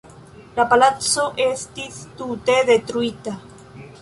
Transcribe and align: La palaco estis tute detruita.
La 0.55 0.63
palaco 0.71 1.25
estis 1.45 2.01
tute 2.23 2.57
detruita. 2.71 3.37